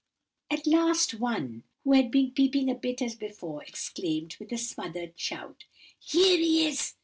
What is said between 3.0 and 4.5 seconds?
as before, exclaimed,